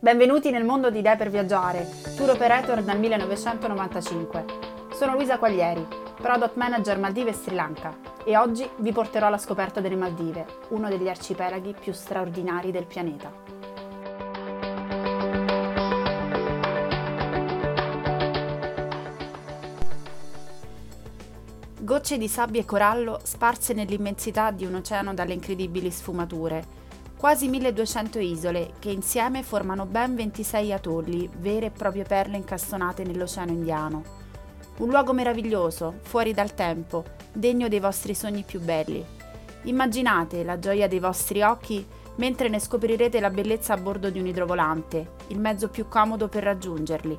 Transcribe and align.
Benvenuti 0.00 0.50
nel 0.52 0.64
mondo 0.64 0.90
di 0.90 1.00
Idee 1.00 1.16
per 1.16 1.28
Viaggiare, 1.28 1.84
tour 2.14 2.30
operator 2.30 2.84
dal 2.84 3.00
1995. 3.00 4.44
Sono 4.94 5.14
Luisa 5.14 5.38
Quaglieri, 5.38 5.84
product 6.14 6.54
manager 6.54 7.00
Maldive 7.00 7.30
e 7.30 7.32
Sri 7.32 7.56
Lanka 7.56 7.98
e 8.24 8.36
oggi 8.36 8.70
vi 8.76 8.92
porterò 8.92 9.26
alla 9.26 9.38
scoperta 9.38 9.80
delle 9.80 9.96
Maldive, 9.96 10.46
uno 10.68 10.88
degli 10.88 11.08
arcipelaghi 11.08 11.74
più 11.80 11.92
straordinari 11.92 12.70
del 12.70 12.86
pianeta. 12.86 13.32
Gocce 21.80 22.18
di 22.18 22.28
sabbia 22.28 22.60
e 22.60 22.64
corallo 22.64 23.18
sparse 23.24 23.72
nell'immensità 23.72 24.52
di 24.52 24.64
un 24.64 24.74
oceano 24.74 25.12
dalle 25.12 25.32
incredibili 25.32 25.90
sfumature 25.90 26.86
Quasi 27.18 27.48
1200 27.48 28.20
isole 28.20 28.74
che 28.78 28.90
insieme 28.90 29.42
formano 29.42 29.86
ben 29.86 30.14
26 30.14 30.72
atolli, 30.72 31.28
vere 31.38 31.66
e 31.66 31.70
proprie 31.70 32.04
perle 32.04 32.36
incastonate 32.36 33.02
nell'Oceano 33.02 33.50
Indiano. 33.50 34.04
Un 34.76 34.88
luogo 34.88 35.12
meraviglioso, 35.12 35.94
fuori 36.02 36.32
dal 36.32 36.54
tempo, 36.54 37.02
degno 37.32 37.66
dei 37.66 37.80
vostri 37.80 38.14
sogni 38.14 38.44
più 38.44 38.60
belli. 38.60 39.04
Immaginate 39.62 40.44
la 40.44 40.60
gioia 40.60 40.86
dei 40.86 41.00
vostri 41.00 41.42
occhi 41.42 41.84
mentre 42.18 42.48
ne 42.48 42.60
scoprirete 42.60 43.18
la 43.18 43.30
bellezza 43.30 43.72
a 43.72 43.78
bordo 43.78 44.10
di 44.10 44.20
un 44.20 44.26
idrovolante, 44.26 45.14
il 45.28 45.40
mezzo 45.40 45.68
più 45.68 45.88
comodo 45.88 46.28
per 46.28 46.44
raggiungerli. 46.44 47.16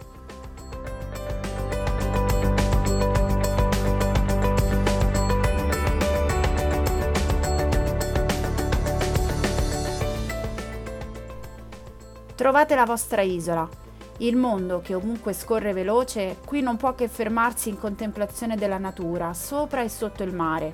Trovate 12.40 12.74
la 12.74 12.86
vostra 12.86 13.22
isola. 13.22 13.68
Il 14.20 14.38
mondo, 14.38 14.80
che 14.80 14.94
ovunque 14.94 15.34
scorre 15.34 15.74
veloce, 15.74 16.38
qui 16.46 16.62
non 16.62 16.78
può 16.78 16.96
che 16.96 17.10
fermarsi 17.10 17.68
in 17.68 17.78
contemplazione 17.78 18.56
della 18.56 18.78
natura, 18.78 19.34
sopra 19.34 19.82
e 19.82 19.90
sotto 19.90 20.24
il 20.24 20.34
mare. 20.34 20.74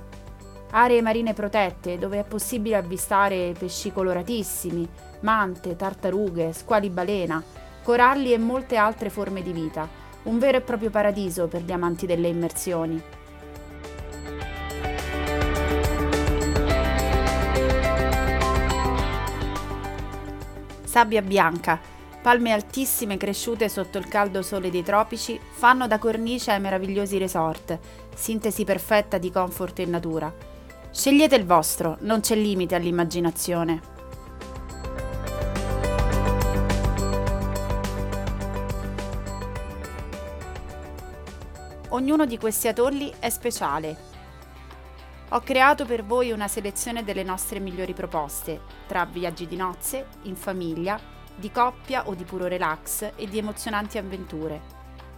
Aree 0.70 1.02
marine 1.02 1.34
protette, 1.34 1.98
dove 1.98 2.20
è 2.20 2.23
possibile 2.23 2.75
avvistare 2.75 3.56
pesci 3.58 3.92
coloratissimi, 3.92 4.88
mante, 5.22 5.75
tartarughe, 5.75 6.53
squali 6.53 6.92
balena, 6.92 7.44
coralli 7.81 8.31
e 8.31 8.38
molte 8.38 8.75
altre 8.75 9.09
forme 9.09 9.42
di 9.42 9.52
vita. 9.52 9.90
Un 10.25 10.38
vero 10.38 10.58
e 10.58 10.62
proprio 10.62 10.92
paradiso 10.92 11.47
per 11.47 11.64
gli 11.64 11.72
amanti 11.72 12.06
delle 12.06 12.28
immersioni. 12.28 13.02
Sabbia 20.96 21.22
bianca, 21.22 21.78
palme 22.22 22.54
altissime 22.54 23.18
cresciute 23.18 23.68
sotto 23.68 23.98
il 23.98 24.08
caldo 24.08 24.42
sole 24.42 24.72
dei 24.72 24.82
tropici 24.82 25.38
fanno 25.38 25.88
da 25.88 26.00
cornice 26.00 26.52
ai 26.52 26.62
meravigliosi 26.62 27.18
resort, 27.18 27.78
sintesi 28.16 28.64
perfetta 28.64 29.18
di 29.18 29.30
comfort 29.30 29.80
e 29.80 29.86
natura. 29.88 30.34
Scegliete 30.94 31.36
il 31.36 31.46
vostro, 31.46 31.98
non 32.00 32.22
c'è 32.22 32.36
limite 32.36 32.76
all'immaginazione. 32.76 33.82
Ognuno 41.90 42.26
di 42.26 42.38
questi 42.38 42.70
atolli 42.70 43.12
è 43.20 43.30
speciale, 43.30 43.98
ho 45.30 45.40
creato 45.40 45.86
per 45.86 46.04
voi 46.04 46.31
una 46.31 46.48
selezione 46.48 47.04
delle 47.04 47.23
nostre 47.23 47.59
migliori 47.59 47.94
proposte, 47.94 48.62
tra 48.86 49.06
viaggi 49.06 49.48
di 49.48 49.56
nozze, 49.56 50.08
in 50.23 50.36
famiglia, 50.36 51.00
di 51.36 51.52
coppia 51.52 52.08
o 52.08 52.14
di 52.14 52.23
puro 52.23 52.45
relax 52.45 53.14
e 53.16 53.28
di 53.28 53.40
emozionanti 53.40 53.98
avventure. 53.98 54.62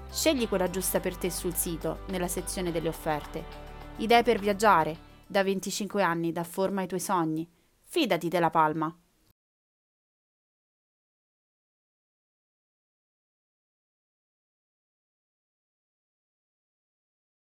Scegli 0.09 0.47
quella 0.47 0.69
giusta 0.69 1.01
per 1.01 1.18
te 1.18 1.29
sul 1.29 1.53
sito, 1.53 2.00
nella 2.07 2.29
sezione 2.29 2.72
delle 2.72 2.88
offerte. 2.88 3.44
Idee 3.97 4.23
per 4.23 4.40
viaggiare, 4.40 4.97
da 5.28 5.44
25 5.44 6.01
anni, 6.01 6.31
da 6.31 6.45
forma 6.45 6.81
ai 6.81 6.88
tuoi 6.88 7.01
sogni. 7.01 7.47
Fidati 7.84 8.29
della 8.29 8.50
Palma. 8.50 8.95